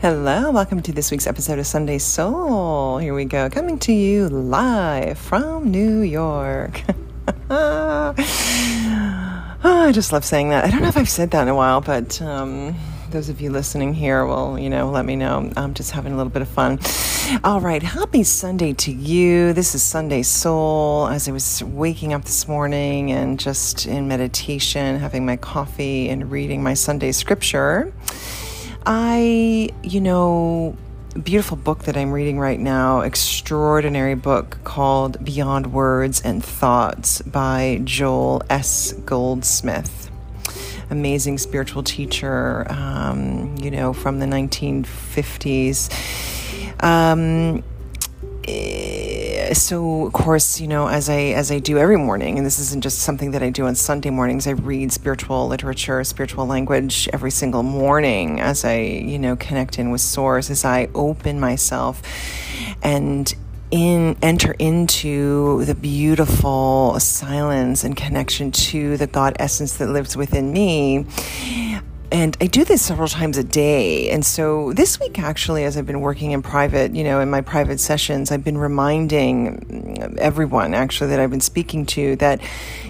Hello, 0.00 0.50
welcome 0.50 0.80
to 0.80 0.92
this 0.92 1.10
week's 1.10 1.26
episode 1.26 1.58
of 1.58 1.66
Sunday 1.66 1.98
Soul. 1.98 2.96
Here 2.96 3.12
we 3.12 3.26
go, 3.26 3.50
coming 3.50 3.78
to 3.80 3.92
you 3.92 4.30
live 4.30 5.18
from 5.18 5.70
New 5.70 6.00
York. 6.00 6.82
oh, 7.50 8.14
I 9.62 9.92
just 9.92 10.10
love 10.10 10.24
saying 10.24 10.48
that. 10.48 10.64
I 10.64 10.70
don't 10.70 10.80
know 10.80 10.88
if 10.88 10.96
I've 10.96 11.06
said 11.06 11.32
that 11.32 11.42
in 11.42 11.48
a 11.48 11.54
while, 11.54 11.82
but 11.82 12.22
um, 12.22 12.74
those 13.10 13.28
of 13.28 13.42
you 13.42 13.50
listening 13.50 13.92
here 13.92 14.24
will, 14.24 14.58
you 14.58 14.70
know, 14.70 14.88
let 14.90 15.04
me 15.04 15.16
know. 15.16 15.52
I'm 15.54 15.74
just 15.74 15.90
having 15.90 16.14
a 16.14 16.16
little 16.16 16.32
bit 16.32 16.40
of 16.40 16.48
fun. 16.48 16.78
All 17.44 17.60
right, 17.60 17.82
happy 17.82 18.22
Sunday 18.22 18.72
to 18.72 18.90
you. 18.90 19.52
This 19.52 19.74
is 19.74 19.82
Sunday 19.82 20.22
Soul. 20.22 21.08
As 21.08 21.28
I 21.28 21.32
was 21.32 21.62
waking 21.62 22.14
up 22.14 22.24
this 22.24 22.48
morning 22.48 23.12
and 23.12 23.38
just 23.38 23.84
in 23.84 24.08
meditation, 24.08 24.98
having 24.98 25.26
my 25.26 25.36
coffee 25.36 26.08
and 26.08 26.30
reading 26.30 26.62
my 26.62 26.72
Sunday 26.72 27.12
scripture, 27.12 27.92
I, 28.86 29.70
you 29.82 30.00
know, 30.00 30.76
beautiful 31.22 31.56
book 31.56 31.84
that 31.84 31.96
I'm 31.96 32.12
reading 32.12 32.38
right 32.38 32.58
now, 32.58 33.00
extraordinary 33.00 34.14
book 34.14 34.58
called 34.64 35.24
Beyond 35.24 35.72
Words 35.72 36.20
and 36.22 36.44
Thoughts 36.44 37.22
by 37.22 37.80
Joel 37.84 38.42
S. 38.48 38.92
Goldsmith 38.92 40.10
amazing 40.90 41.38
spiritual 41.38 41.82
teacher, 41.82 42.66
um, 42.70 43.56
you 43.58 43.70
know, 43.70 43.92
from 43.92 44.18
the 44.18 44.26
1950s. 44.26 45.88
Um, 46.82 47.62
so 49.52 50.06
of 50.06 50.12
course 50.12 50.60
you 50.60 50.68
know 50.68 50.88
as 50.88 51.08
i 51.08 51.18
as 51.18 51.50
i 51.50 51.58
do 51.58 51.78
every 51.78 51.96
morning 51.96 52.36
and 52.36 52.46
this 52.46 52.58
isn't 52.58 52.82
just 52.82 53.00
something 53.00 53.32
that 53.32 53.42
i 53.42 53.50
do 53.50 53.66
on 53.66 53.74
sunday 53.74 54.10
mornings 54.10 54.46
i 54.46 54.50
read 54.50 54.92
spiritual 54.92 55.48
literature 55.48 56.02
spiritual 56.04 56.46
language 56.46 57.08
every 57.12 57.30
single 57.30 57.62
morning 57.62 58.40
as 58.40 58.64
i 58.64 58.76
you 58.76 59.18
know 59.18 59.36
connect 59.36 59.78
in 59.78 59.90
with 59.90 60.00
source 60.00 60.50
as 60.50 60.64
i 60.64 60.88
open 60.94 61.40
myself 61.40 62.02
and 62.82 63.34
in 63.70 64.16
enter 64.20 64.52
into 64.58 65.64
the 65.64 65.74
beautiful 65.74 66.98
silence 66.98 67.84
and 67.84 67.96
connection 67.96 68.50
to 68.50 68.96
the 68.96 69.06
God 69.06 69.36
essence 69.38 69.76
that 69.76 69.88
lives 69.88 70.16
within 70.16 70.52
me. 70.52 71.06
And 72.12 72.36
I 72.40 72.46
do 72.46 72.64
this 72.64 72.82
several 72.82 73.06
times 73.06 73.38
a 73.38 73.44
day. 73.44 74.10
And 74.10 74.26
so 74.26 74.72
this 74.72 74.98
week, 74.98 75.20
actually, 75.20 75.62
as 75.64 75.76
I've 75.76 75.86
been 75.86 76.00
working 76.00 76.32
in 76.32 76.42
private, 76.42 76.94
you 76.94 77.04
know, 77.04 77.20
in 77.20 77.30
my 77.30 77.40
private 77.40 77.78
sessions, 77.78 78.32
I've 78.32 78.42
been 78.42 78.58
reminding 78.58 80.16
everyone 80.18 80.74
actually 80.74 81.10
that 81.10 81.20
I've 81.20 81.30
been 81.30 81.40
speaking 81.40 81.86
to 81.86 82.16
that, 82.16 82.40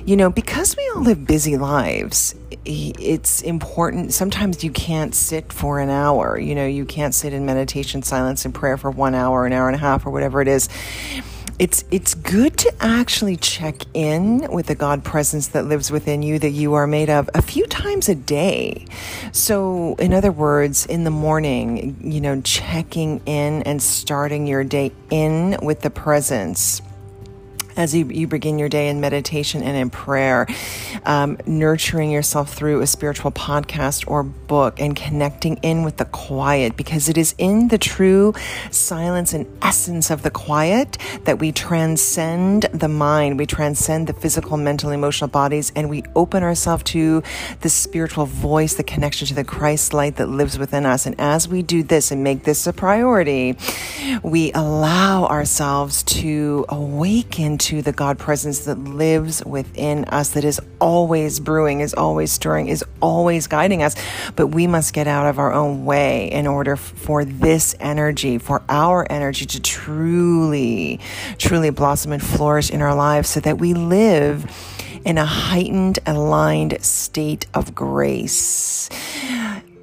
you 0.07 0.17
know, 0.17 0.31
because 0.31 0.75
we 0.75 0.91
all 0.95 1.03
live 1.03 1.27
busy 1.27 1.59
lives, 1.59 2.35
it's 2.65 3.43
important. 3.43 4.15
Sometimes 4.15 4.65
you 4.65 4.71
can't 4.71 5.15
sit 5.15 5.53
for 5.53 5.81
an 5.81 5.91
hour. 5.91 6.39
You 6.39 6.55
know, 6.55 6.67
you 6.67 6.87
can't 6.87 7.15
sit 7.15 7.35
in 7.35 7.45
meditation, 7.45 8.03
silence, 8.03 8.47
and 8.47 8.55
prayer 8.55 8.79
for 8.79 8.91
one 8.91 9.15
hour, 9.15 9.45
an 9.45 9.53
hour 9.53 9.69
and 9.69 9.77
a 9.77 9.81
half, 9.81 10.07
or 10.07 10.11
whatever 10.11 10.41
it 10.41 10.49
is. 10.49 10.69
It's 11.61 11.85
it's 11.91 12.15
good 12.15 12.57
to 12.57 12.73
actually 12.81 13.37
check 13.37 13.83
in 13.93 14.51
with 14.51 14.65
the 14.65 14.75
God 14.75 15.05
presence 15.05 15.49
that 15.49 15.67
lives 15.67 15.91
within 15.91 16.23
you 16.23 16.39
that 16.39 16.53
you 16.53 16.73
are 16.73 16.87
made 16.87 17.11
of 17.11 17.29
a 17.35 17.43
few 17.43 17.67
times 17.67 18.09
a 18.09 18.15
day. 18.15 18.87
So, 19.33 19.95
in 19.97 20.15
other 20.15 20.33
words, 20.33 20.87
in 20.87 21.05
the 21.05 21.11
morning, 21.11 21.99
you 22.01 22.23
know, 22.23 22.41
checking 22.41 23.21
in 23.27 23.63
and 23.65 23.83
starting 23.83 24.47
your 24.47 24.65
day 24.65 24.91
in 25.11 25.59
with 25.61 25.83
the 25.83 25.91
presence 25.91 26.81
as 27.81 27.95
you, 27.95 28.05
you 28.11 28.27
begin 28.27 28.59
your 28.59 28.69
day 28.69 28.89
in 28.89 29.01
meditation 29.01 29.63
and 29.63 29.75
in 29.75 29.89
prayer, 29.89 30.47
um, 31.07 31.39
nurturing 31.47 32.11
yourself 32.11 32.53
through 32.53 32.83
a 32.83 32.87
spiritual 32.87 33.33
podcast 33.33 34.05
or 34.07 34.23
book 34.23 34.79
and 34.79 34.95
connecting 34.95 35.57
in 35.63 35.83
with 35.83 35.97
the 35.97 36.05
quiet 36.05 36.77
because 36.77 37.09
it 37.09 37.17
is 37.17 37.35
in 37.39 37.69
the 37.69 37.79
true 37.79 38.35
silence 38.71 39.33
and 39.33 39.47
essence 39.63 40.11
of 40.11 40.23
the 40.23 40.31
quiet 40.31 40.99
that 41.25 41.39
we 41.39 41.51
transcend 41.53 42.65
the 42.65 42.89
mind, 42.89 43.39
we 43.39 43.47
transcend 43.47 44.07
the 44.07 44.13
physical, 44.13 44.59
mental, 44.59 44.91
emotional 44.91 45.29
bodies, 45.29 45.73
and 45.75 45.89
we 45.89 46.05
open 46.15 46.43
ourselves 46.43 46.83
to 46.83 47.23
the 47.63 47.71
spiritual 47.71 48.27
voice, 48.27 48.75
the 48.75 48.85
connection 48.85 49.27
to 49.27 49.35
the 49.35 49.45
Christ 49.45 49.95
light 49.95 50.17
that 50.17 50.29
lives 50.29 50.59
within 50.59 50.85
us. 50.85 51.07
And 51.07 51.19
as 51.19 51.49
we 51.49 51.63
do 51.63 51.83
this 51.83 52.11
and 52.11 52.23
make 52.23 52.45
this 52.45 52.67
a 52.67 52.75
priority, 52.75 53.57
we 54.23 54.53
allow 54.53 55.25
ourselves 55.25 56.03
to 56.03 56.67
awaken 56.69 57.57
to 57.57 57.70
the 57.79 57.93
God 57.93 58.19
presence 58.19 58.65
that 58.65 58.79
lives 58.79 59.45
within 59.45 60.05
us, 60.07 60.31
that 60.31 60.45
is 60.45 60.61
always 60.81 61.39
brewing, 61.39 61.81
is 61.81 61.95
always 61.95 62.33
stirring, 62.33 62.67
is 62.67 62.85
always 63.01 63.47
guiding 63.47 63.83
us. 63.83 63.95
But 64.35 64.49
we 64.49 64.67
must 64.67 64.93
get 64.93 65.07
out 65.07 65.27
of 65.27 65.39
our 65.39 65.53
own 65.53 65.85
way 65.85 66.31
in 66.33 66.47
order 66.47 66.75
for 66.75 67.25
this 67.25 67.77
energy, 67.79 68.39
for 68.39 68.63
our 68.69 69.07
energy 69.11 69.47
to 69.47 69.61
truly, 69.61 70.99
truly 71.39 71.71
blossom 71.71 72.13
and 72.13 72.23
flourish 72.23 72.71
in 72.71 72.83
our 72.83 72.95
lives 72.95 73.29
so 73.29 73.41
that 73.41 73.59
we 73.59 73.73
live 73.75 74.45
in 75.05 75.17
a 75.17 75.25
heightened, 75.25 75.99
aligned 76.07 76.85
state 76.85 77.47
of 77.55 77.75
grace 77.75 78.91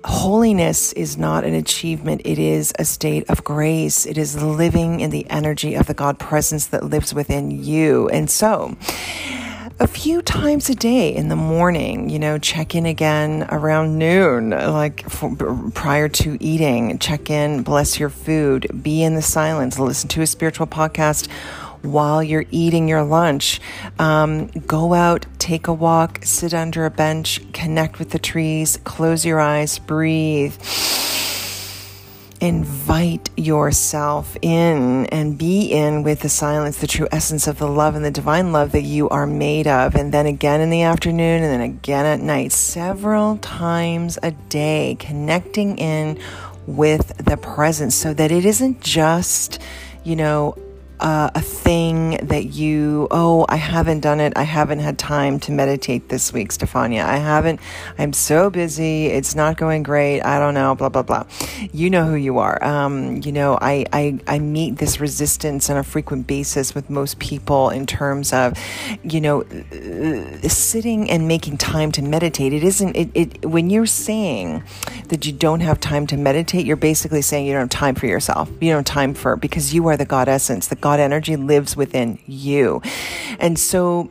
holiness 0.07 0.94
is 0.94 1.18
not 1.18 1.44
an 1.44 1.53
achievement, 1.53 2.22
it 2.23 2.40
is 2.40 2.73
a 2.79 2.85
state 2.85 3.29
of 3.29 3.44
grace. 3.44 4.06
It 4.06 4.18
is 4.18 4.41
living 4.41 5.01
in 5.01 5.09
the 5.09 5.29
energy 5.29 5.75
of 5.75 5.88
the 5.88 5.94
God 5.94 6.18
presence 6.18 6.68
that 6.68 6.84
lives 6.84 7.13
within 7.13 7.51
you. 7.51 8.07
And 8.09 8.29
so, 8.29 8.78
a 9.79 9.85
few 9.85 10.22
times 10.22 10.69
a 10.69 10.75
day 10.75 11.13
in 11.13 11.28
the 11.28 11.35
morning, 11.35 12.09
you 12.09 12.19
know, 12.19 12.40
check 12.40 12.73
in 12.73 12.85
again 12.85 13.46
around 13.50 14.00
noon, 14.00 14.50
like 14.50 15.07
for, 15.09 15.35
prior 15.75 16.09
to 16.09 16.38
eating, 16.40 16.97
check 17.00 17.29
in, 17.29 17.62
bless 17.62 18.00
your 18.00 18.09
food, 18.09 18.81
be 18.81 19.03
in 19.03 19.13
the 19.13 19.22
silence, 19.22 19.78
listen 19.78 20.07
to 20.09 20.22
a 20.22 20.28
spiritual 20.28 20.67
podcast 20.67 21.28
while 21.83 22.21
you're 22.23 22.45
eating 22.51 22.88
your 22.88 23.03
lunch. 23.03 23.59
Um, 23.99 24.47
go 24.47 24.93
out, 24.93 25.25
take 25.39 25.67
a 25.67 25.73
walk, 25.73 26.19
sit 26.23 26.53
under 26.53 26.85
a 26.85 26.91
bench, 26.91 27.41
connect 27.53 27.99
with 27.99 28.11
the 28.11 28.19
trees, 28.19 28.77
close 28.83 29.25
your 29.25 29.39
eyes, 29.39 29.79
breathe. 29.79 30.55
Invite 32.39 33.31
yourself 33.35 34.37
in 34.43 35.07
and 35.07 35.39
be 35.39 35.71
in 35.71 36.03
with 36.03 36.19
the 36.19 36.29
silence, 36.29 36.77
the 36.77 36.85
true 36.85 37.07
essence 37.11 37.47
of 37.47 37.57
the 37.57 37.67
love 37.67 37.95
and 37.95 38.05
the 38.05 38.11
divine 38.11 38.51
love 38.51 38.73
that 38.73 38.83
you 38.83 39.09
are 39.09 39.25
made 39.25 39.66
of. 39.66 39.95
And 39.95 40.13
then 40.13 40.27
again 40.27 40.61
in 40.61 40.69
the 40.69 40.83
afternoon 40.83 41.41
and 41.41 41.51
then 41.51 41.61
again 41.61 42.05
at 42.05 42.19
night, 42.19 42.51
several 42.51 43.37
times 43.37 44.19
a 44.21 44.31
day, 44.31 44.97
connecting 44.99 45.79
in 45.79 46.19
with 46.67 47.17
the 47.17 47.37
presence 47.37 47.95
so 47.95 48.13
that 48.13 48.31
it 48.31 48.45
isn't 48.45 48.81
just, 48.81 49.59
you 50.03 50.16
know, 50.16 50.55
uh, 51.00 51.30
a 51.35 51.41
thing 51.41 52.18
that 52.24 52.53
you, 52.53 53.08
oh, 53.12 53.46
I 53.50 53.58
haven't 53.58 54.00
done 54.00 54.19
it. 54.19 54.34
I 54.35 54.44
haven't 54.44 54.80
had 54.80 54.97
time 54.97 55.40
to 55.41 55.52
meditate 55.52 56.09
this 56.09 56.34
week, 56.34 56.50
Stefania. 56.50 57.06
I 57.06 57.18
haven't, 57.18 57.59
I'm 58.00 58.13
so 58.13 58.50
busy. 58.50 59.08
It's 59.08 59.35
not 59.35 59.58
going 59.58 59.84
great. 59.84 60.22
I 60.22 60.40
don't 60.40 60.53
know, 60.53 60.74
blah, 60.75 60.90
blah, 60.90 61.03
blah. 61.03 61.25
You 61.72 61.90
know 61.90 62.06
who 62.06 62.16
you 62.16 62.40
are. 62.40 62.63
Um, 62.63 63.22
you 63.24 63.31
know, 63.31 63.59
I, 63.62 63.85
I, 63.94 64.19
I 64.25 64.40
meet 64.40 64.78
this 64.78 65.00
resistance 65.00 65.69
on 65.69 65.78
a 65.78 65.84
frequent 65.84 66.25
basis 66.25 66.74
with 66.74 66.90
most 66.90 67.19
people 67.19 67.69
in 67.69 67.85
terms 67.85 68.34
of, 68.34 68.58
you 69.03 69.22
know, 69.22 69.41
uh, 69.44 70.47
sitting 70.47 71.12
and 71.12 71.28
making 71.28 71.58
time 71.58 71.91
to 71.91 72.02
meditate. 72.02 72.53
It 72.53 72.64
isn't, 72.64 72.96
it, 72.96 73.09
it, 73.14 73.46
when 73.46 73.69
you're 73.69 73.85
saying 73.85 74.64
that 75.09 75.25
you 75.28 75.34
don't 75.34 75.59
have 75.59 75.79
time 75.79 76.08
to 76.08 76.18
meditate, 76.18 76.66
you're 76.66 76.75
basically 76.75 77.22
saying 77.22 77.46
you 77.46 77.53
don't 77.53 77.62
have 77.62 77.69
time 77.69 77.94
for 77.94 78.08
yourself. 78.08 78.50
You 78.59 78.72
don't 78.72 78.88
have 78.88 78.96
time 78.96 79.14
for, 79.14 79.35
because 79.35 79.74
you 79.74 79.88
are 79.88 79.97
the 79.97 80.06
God 80.06 80.28
essence, 80.28 80.68
the 80.68 80.75
God 80.75 80.86
energy 80.93 81.35
lives 81.35 81.75
within 81.75 82.19
you. 82.25 82.81
And 83.39 83.57
so, 83.57 84.09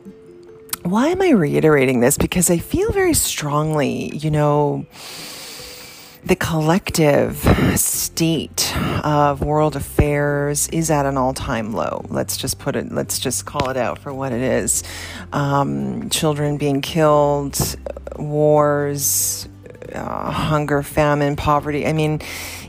why 0.83 1.07
am 1.07 1.21
I 1.21 1.31
reiterating 1.31 1.99
this? 1.99 2.17
Because 2.17 2.49
I 2.49 2.57
feel 2.57 2.91
very 2.91 3.13
strongly, 3.13 4.15
you 4.15 4.31
know, 4.31 4.85
the 6.27 6.35
collective 6.35 7.37
state 7.77 8.75
of 9.05 9.41
world 9.41 9.75
affairs 9.77 10.67
is 10.69 10.91
at 10.91 11.05
an 11.05 11.17
all 11.17 11.33
time 11.33 11.71
low. 11.71 12.05
Let's 12.09 12.35
just 12.35 12.59
put 12.59 12.75
it, 12.75 12.91
let's 12.91 13.17
just 13.17 13.45
call 13.45 13.69
it 13.69 13.77
out 13.77 13.99
for 13.99 14.13
what 14.13 14.33
it 14.33 14.41
is. 14.41 14.83
Um, 15.31 16.09
children 16.09 16.57
being 16.57 16.81
killed, 16.81 17.57
wars, 18.17 19.47
uh, 19.97 20.31
hunger, 20.31 20.83
famine, 20.83 21.35
poverty. 21.35 21.85
I 21.85 21.93
mean, 21.93 22.21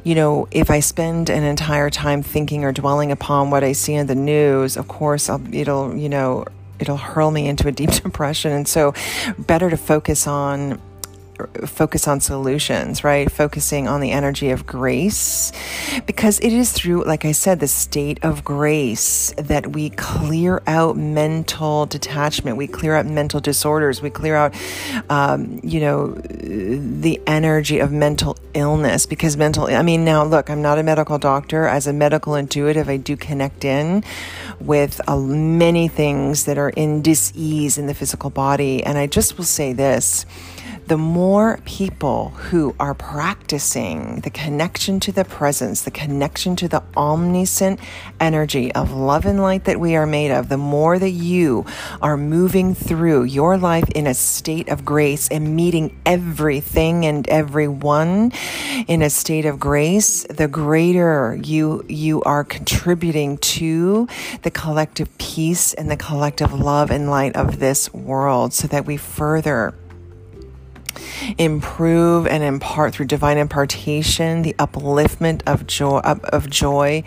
you 0.05 0.15
know, 0.15 0.49
if 0.51 0.71
I 0.71 0.81
spend 0.81 1.31
an 1.31 1.45
entire 1.45 1.91
time 1.91 2.23
thinking 2.23 2.65
or 2.65 2.73
dwelling 2.73 3.13
upon 3.13 3.51
what 3.51 3.63
I 3.63 3.73
see 3.73 3.95
in 3.95 4.07
the 4.07 4.15
news, 4.15 4.77
of 4.77 4.89
course, 4.89 5.29
I'll, 5.29 5.43
it'll, 5.55 5.95
you 5.97 6.09
know, 6.09 6.47
it'll 6.79 6.97
hurl 6.97 7.31
me 7.31 7.49
into 7.49 7.69
a 7.69 7.73
deep 7.73 7.91
depression. 8.03 8.53
And 8.53 8.67
so, 8.67 8.95
better 9.39 9.71
to 9.71 9.77
focus 9.77 10.27
on 10.27 10.81
focus 11.67 12.09
on 12.09 12.21
solutions, 12.21 13.05
right? 13.05 13.31
Focusing 13.31 13.89
on 13.89 14.01
the 14.01 14.11
energy 14.11 14.51
of 14.51 14.67
grace, 14.67 15.53
because 16.07 16.41
it 16.41 16.53
is 16.53 16.73
through, 16.73 17.05
like 17.05 17.25
I 17.25 17.33
said, 17.33 17.61
the 17.61 17.69
state 17.69 18.19
of 18.23 18.45
grace 18.45 19.33
that 19.37 19.69
we 19.69 19.91
clear 19.91 20.63
out 20.67 20.97
mental 20.97 21.87
detachment, 21.87 22.57
we 22.57 22.67
clear 22.67 22.95
out 22.95 23.07
mental 23.07 23.41
disorders, 23.41 24.03
we 24.03 24.11
clear 24.11 24.37
out, 24.37 24.55
um, 25.09 25.61
you 25.63 25.81
know, 25.81 26.09
the 26.09 27.21
energy 27.27 27.79
of 27.79 27.93
mental 27.93 28.37
illness. 28.55 29.07
Because 29.07 29.37
mental, 29.37 29.67
I 29.67 29.83
mean, 29.83 30.05
now 30.05 30.25
look, 30.25 30.51
I'm 30.51 30.63
not 30.63 30.79
a 30.79 30.83
medical 30.83 31.19
doctor. 31.19 31.67
As 31.67 31.87
a 31.87 31.93
medical 31.93 32.35
intuitive, 32.35 32.89
I 32.89 32.97
do 32.97 33.17
connect 33.17 33.65
in 33.65 34.05
with 34.61 35.01
uh, 35.09 35.17
many 35.17 35.89
things 35.89 36.45
that 36.45 36.59
are 36.59 36.71
in 36.71 37.03
dis-ease 37.03 37.79
in 37.79 37.87
the 37.87 37.95
physical 37.95 38.31
body, 38.31 38.83
and 38.83 38.99
I 38.99 39.07
just 39.07 39.39
will 39.39 39.45
say 39.45 39.73
this 39.73 40.27
the 40.89 40.97
more 40.97 41.61
people 41.67 42.31
who 42.31 42.75
are 42.81 42.95
practicing 42.95 44.21
the 44.21 44.31
connection 44.31 44.99
to 44.99 45.13
the 45.13 45.25
presence, 45.25 45.83
the 45.83 45.91
connection 45.91 46.57
to 46.57 46.67
the 46.67 46.83
omniscient 46.97 47.79
energy 48.21 48.73
of 48.73 48.91
love 48.91 49.27
and 49.27 49.43
light 49.43 49.65
that 49.65 49.79
we 49.79 49.95
are 49.97 50.07
made 50.07 50.31
of, 50.31 50.49
the 50.49 50.57
more 50.57 50.99
that 50.99 51.11
you 51.11 51.67
are 52.01 52.17
moving 52.17 52.75
through 52.75 53.23
your 53.25 53.59
life 53.59 53.85
in 53.95 54.07
a 54.07 54.15
state 54.15 54.71
of 54.71 54.87
grace 54.87 55.29
and 55.29 55.55
meeting 55.55 55.95
everything 56.07 57.05
and 57.05 57.29
everyone 57.29 58.33
in 58.87 59.03
a 59.03 59.11
state 59.11 59.45
of 59.45 59.61
grace, 59.61 60.23
the 60.31 60.49
greater 60.49 61.39
you 61.45 61.85
you 61.87 62.23
are 62.23 62.45
contributing 62.45 63.37
to 63.39 64.09
the 64.41 64.51
collective 64.51 65.19
peace 65.19 65.75
and 65.75 65.91
the 65.91 65.99
collective 65.99 66.55
love 66.55 66.91
and 66.91 67.11
light 67.11 67.37
of 67.37 67.59
this 67.59 67.93
world 67.93 68.55
so 68.55 68.67
that 68.67 68.87
we 68.87 68.97
further 68.97 69.75
improve 71.39 72.27
and 72.27 72.43
impart 72.43 72.95
through 72.95 73.07
divine 73.07 73.39
impartation 73.39 74.43
the 74.43 74.55
upliftment 74.55 75.43
of 75.47 75.67
joy 75.67 75.99
of 75.99 76.51
joy 76.51 77.03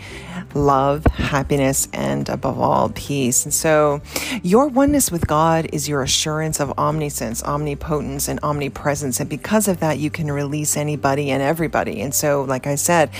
love 0.54 1.04
happiness 1.06 1.88
and 1.92 2.28
above 2.28 2.58
all 2.58 2.90
peace. 2.90 3.44
And 3.44 3.54
so 3.54 4.00
your 4.42 4.68
oneness 4.68 5.10
with 5.10 5.26
god 5.26 5.68
is 5.72 5.88
your 5.88 6.02
assurance 6.02 6.60
of 6.60 6.76
omniscience 6.78 7.42
omnipotence 7.42 8.28
and 8.28 8.38
omnipresence. 8.42 9.20
And 9.20 9.28
because 9.28 9.68
of 9.68 9.80
that 9.80 9.98
you 9.98 10.10
can 10.10 10.30
release 10.30 10.76
anybody 10.76 11.30
and 11.30 11.42
everybody. 11.42 12.00
And 12.00 12.14
so 12.14 12.42
like 12.42 12.66
i 12.66 12.74
said 12.74 13.10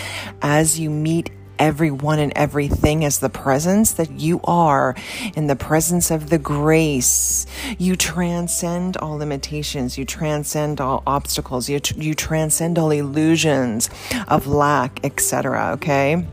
as 0.42 0.78
you 0.78 0.90
meet 0.90 1.30
everyone 1.58 2.18
and 2.18 2.32
everything 2.36 3.04
as 3.04 3.18
the 3.18 3.28
presence 3.28 3.92
that 3.92 4.10
you 4.10 4.40
are 4.44 4.94
in 5.36 5.46
the 5.46 5.56
presence 5.56 6.10
of 6.10 6.30
the 6.30 6.38
grace. 6.38 7.46
You 7.78 7.96
transcend 7.96 8.96
all 8.96 9.16
limitations. 9.16 9.98
You 9.98 10.04
transcend 10.04 10.80
all 10.80 11.02
obstacles. 11.06 11.68
You, 11.68 11.80
you 11.96 12.14
transcend 12.14 12.78
all 12.78 12.90
illusions 12.90 13.90
of 14.28 14.46
lack, 14.46 15.04
etc. 15.04 15.72
Okay? 15.74 16.24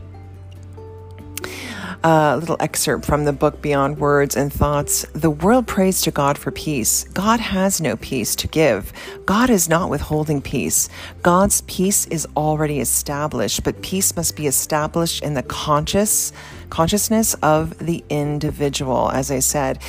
A 2.02 2.36
little 2.38 2.56
excerpt 2.60 3.04
from 3.04 3.24
the 3.24 3.32
book 3.32 3.60
Beyond 3.60 3.98
Words 3.98 4.36
and 4.36 4.52
Thoughts. 4.52 5.04
The 5.12 5.30
world 5.30 5.66
prays 5.66 6.00
to 6.02 6.10
God 6.10 6.38
for 6.38 6.50
peace. 6.50 7.04
God 7.12 7.40
has 7.40 7.80
no 7.80 7.96
peace 7.96 8.34
to 8.36 8.48
give. 8.48 8.92
God 9.26 9.50
is 9.50 9.68
not 9.68 9.90
withholding 9.90 10.40
peace. 10.40 10.88
God's 11.22 11.60
peace 11.62 12.06
is 12.06 12.26
already 12.36 12.80
established, 12.80 13.64
but 13.64 13.82
peace 13.82 14.16
must 14.16 14.36
be 14.36 14.46
established 14.46 15.22
in 15.22 15.34
the 15.34 15.42
conscious 15.42 16.32
consciousness 16.70 17.34
of 17.42 17.76
the 17.78 18.04
individual. 18.08 19.10
As 19.10 19.30
I 19.30 19.40
said, 19.40 19.80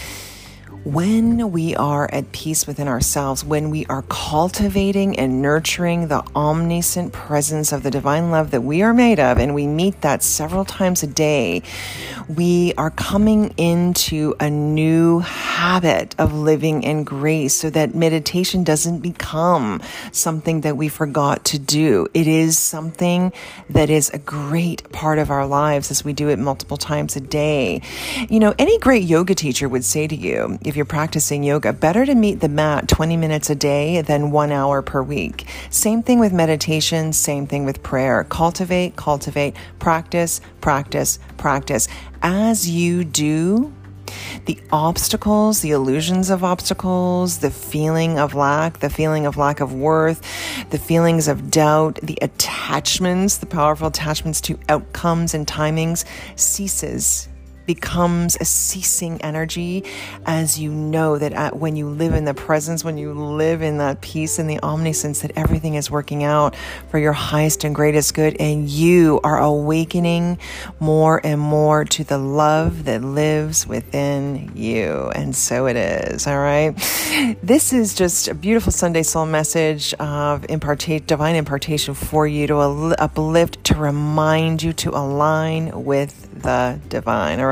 when 0.84 1.52
we 1.52 1.76
are 1.76 2.10
at 2.12 2.32
peace 2.32 2.66
within 2.66 2.88
ourselves, 2.88 3.46
when 3.46 3.70
we 3.70 3.86
are 3.86 4.02
cultivating 4.10 5.18
and 5.20 5.40
nurturing 5.40 6.08
the 6.08 6.24
omniscient 6.36 7.14
presence 7.14 7.72
of 7.72 7.84
the 7.84 7.92
divine 7.92 8.32
love 8.32 8.50
that 8.50 8.62
we 8.62 8.82
are 8.82 8.94
made 8.94 9.20
of, 9.20 9.38
and 9.38 9.54
we 9.54 9.68
meet 9.68 10.02
that 10.02 10.24
several 10.24 10.66
times 10.66 11.04
a 11.04 11.08
day, 11.08 11.62
we 12.28 12.74
are 12.78 12.90
coming 12.90 13.54
into 13.58 14.34
a 14.40 14.50
new 14.50 15.20
habit 15.20 16.16
of 16.18 16.34
living 16.34 16.82
in 16.82 17.04
grace 17.04 17.54
so 17.54 17.70
that 17.70 17.94
meditation 17.94 18.64
doesn't 18.64 19.00
become 19.02 19.80
something 20.12 20.62
that 20.62 20.78
we 20.78 20.88
forgot 20.88 21.46
to 21.46 21.60
do. 21.60 22.08
It 22.16 22.26
is 22.26 22.58
something 22.58 23.32
that 23.70 23.92
is 23.92 24.10
a 24.10 24.18
great 24.18 24.92
part 24.92 25.20
of 25.20 25.30
our 25.30 25.46
lives 25.46 25.92
as 25.92 26.04
we 26.04 26.14
do 26.14 26.30
it 26.30 26.40
multiple 26.40 26.78
times 26.78 27.16
a 27.16 27.22
day. 27.22 27.82
You 28.30 28.40
know, 28.40 28.56
any 28.58 28.80
great 28.80 29.04
yoga 29.04 29.36
teacher 29.36 29.70
would 29.70 29.86
say 29.86 30.08
to 30.08 30.16
you, 30.16 30.58
if 30.72 30.78
you're 30.78 30.86
practicing 30.86 31.44
yoga, 31.44 31.74
better 31.74 32.06
to 32.06 32.16
meet 32.16 32.40
the 32.40 32.48
mat 32.48 32.88
20 32.88 33.18
minutes 33.18 33.50
a 33.50 33.56
day 33.56 34.02
than 34.02 34.32
one 34.32 34.54
hour 34.54 34.82
per 34.82 35.04
week. 35.04 35.46
Same 35.70 36.02
thing 36.02 36.18
with 36.18 36.32
meditation, 36.32 37.12
same 37.12 37.46
thing 37.46 37.66
with 37.66 37.84
prayer. 37.84 38.24
Cultivate, 38.24 38.96
cultivate, 38.96 39.54
practice, 39.80 40.40
practice, 40.62 41.20
practice. 41.36 41.90
As 42.22 42.70
you 42.70 43.04
do, 43.04 43.74
the 44.46 44.58
obstacles, 44.72 45.60
the 45.60 45.72
illusions 45.72 46.30
of 46.30 46.42
obstacles, 46.42 47.40
the 47.40 47.52
feeling 47.52 48.18
of 48.18 48.34
lack, 48.34 48.80
the 48.80 48.90
feeling 48.90 49.26
of 49.26 49.36
lack 49.36 49.60
of 49.60 49.74
worth, 49.74 50.22
the 50.70 50.80
feelings 50.80 51.28
of 51.28 51.52
doubt, 51.52 52.00
the 52.02 52.18
attachments, 52.22 53.38
the 53.38 53.46
powerful 53.46 53.88
attachments 53.88 54.40
to 54.40 54.58
outcomes 54.70 55.34
and 55.34 55.46
timings 55.46 56.06
ceases 56.38 57.28
becomes 57.66 58.38
a 58.40 58.46
ceasing 58.46 59.22
energy 59.22 59.84
as 60.26 60.60
you 60.60 60.72
know 60.72 61.18
that 61.18 61.34
at, 61.34 61.58
when 61.58 61.76
you 61.76 61.88
live 61.90 62.14
in 62.14 62.26
the 62.26 62.34
presence, 62.34 62.84
when 62.84 62.98
you 62.98 63.14
live 63.14 63.62
in 63.62 63.78
that 63.78 64.02
peace 64.02 64.40
and 64.40 64.50
the 64.50 64.60
omniscience, 64.64 65.22
that 65.22 65.32
everything 65.36 65.76
is 65.76 65.92
working 65.92 66.24
out 66.24 66.56
for 66.90 66.98
your 66.98 67.14
highest 67.14 67.64
and 67.64 67.76
greatest 67.76 68.14
good, 68.14 68.36
and 68.40 68.70
you 68.70 69.20
are 69.24 69.40
awakening 69.40 70.38
more 70.80 71.22
and 71.24 71.40
more 71.40 71.86
to 71.86 72.04
the 72.04 72.18
love 72.18 72.86
that 72.86 73.04
lives 73.04 73.68
within 73.68 74.52
you. 74.56 75.12
And 75.16 75.36
so 75.36 75.68
it 75.68 75.76
is, 75.76 76.28
all 76.28 76.40
right? 76.40 76.76
This 77.44 77.74
is 77.74 77.94
just 77.94 78.28
a 78.28 78.34
beautiful 78.34 78.72
Sunday 78.72 79.04
soul 79.04 79.26
message 79.26 79.94
of 79.96 80.46
impartation, 80.50 81.06
divine 81.06 81.36
impartation 81.36 81.94
for 81.94 82.26
you 82.26 82.48
to 82.48 82.58
uplift, 82.58 83.64
to 83.66 83.76
remind 83.76 84.64
you 84.64 84.74
to 84.74 84.90
align 84.90 85.84
with 85.84 86.42
the 86.42 86.80
divine. 86.90 87.40
All 87.40 87.48
right. 87.48 87.51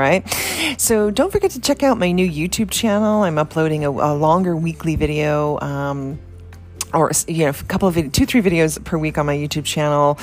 So 0.78 1.12
don't 1.12 1.32
forget 1.32 1.52
to 1.52 1.62
check 1.62 1.84
out 1.84 1.98
my 1.98 2.12
new 2.12 2.30
YouTube 2.30 2.72
channel. 2.72 3.24
I'm 3.24 3.38
uploading 3.38 3.86
a, 3.86 3.90
a 3.90 4.14
longer 4.16 4.56
weekly 4.56 4.96
video. 4.96 5.60
Um, 5.60 6.20
or 6.94 7.12
you 7.28 7.46
know, 7.46 7.50
a 7.50 7.54
couple 7.54 7.88
of 7.88 7.96
two, 8.12 8.26
three 8.26 8.42
videos 8.42 8.84
per 8.84 8.98
week 8.98 9.18
on 9.18 9.26
my 9.26 9.36
YouTube 9.36 9.66
channel. 9.66 10.18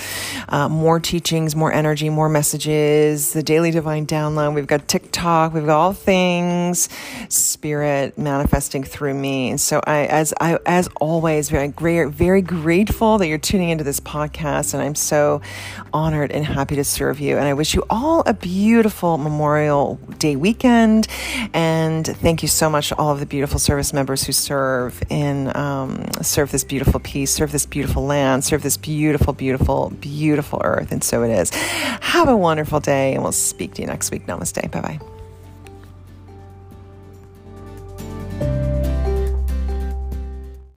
Uh, 0.49 0.69
more 0.69 0.99
teachings, 0.99 1.55
more 1.55 1.73
energy, 1.73 2.08
more 2.11 2.28
messages. 2.28 3.32
The 3.32 3.43
daily 3.43 3.70
divine 3.70 4.06
download. 4.06 4.55
We've 4.55 4.67
got 4.67 4.88
TikTok. 4.88 5.15
We've 5.54 5.66
got 5.66 5.76
all 5.76 5.92
things 5.92 6.88
spirit 7.28 8.16
manifesting 8.18 8.84
through 8.84 9.14
me. 9.14 9.50
And 9.50 9.60
so 9.60 9.80
I, 9.86 10.06
as 10.06 10.34
I, 10.40 10.58
as 10.66 10.88
always, 11.00 11.50
very 11.50 11.68
very 11.68 12.42
grateful 12.42 13.18
that 13.18 13.26
you're 13.26 13.38
tuning 13.38 13.70
into 13.70 13.85
this 13.85 14.00
podcast, 14.00 14.75
and 14.75 14.82
I'm 14.82 14.94
so 14.94 15.40
honored 15.92 16.30
and 16.32 16.44
happy 16.44 16.76
to 16.76 16.85
serve 16.85 17.20
you. 17.20 17.37
And 17.37 17.46
I 17.46 17.54
wish 17.54 17.75
you 17.75 17.85
all 17.90 18.23
a 18.26 18.35
beautiful 18.35 19.18
Memorial 19.18 19.99
Day 20.18 20.37
weekend. 20.37 21.08
And 21.52 22.06
thank 22.06 22.42
you 22.42 22.49
so 22.49 22.68
much 22.70 22.88
to 22.88 22.96
all 22.96 23.11
of 23.11 23.20
the 23.20 23.26
beautiful 23.26 23.58
service 23.58 23.92
members 23.92 24.25
who 24.25 24.32
serve 24.32 25.02
in 25.08 25.54
um, 25.56 26.04
serve 26.23 26.52
this 26.52 26.64
beautiful 26.64 27.00
piece, 27.00 27.32
serve 27.32 27.52
this 27.52 27.66
beautiful 27.66 28.04
land, 28.04 28.44
serve 28.44 28.62
this 28.62 28.76
beautiful, 28.76 29.32
beautiful, 29.32 29.90
beautiful 30.00 30.61
earth. 30.64 30.92
And 30.92 31.02
so 31.02 31.23
it 31.23 31.30
is. 31.30 31.50
Have 31.50 32.28
a 32.28 32.37
wonderful 32.37 32.80
day, 32.80 33.14
and 33.14 33.23
we'll 33.23 33.32
speak 33.32 33.75
to 33.75 33.82
you 33.82 33.87
next 33.87 34.11
week. 34.11 34.26
Namaste. 34.26 34.70
Bye 34.70 34.80
bye. 34.80 35.15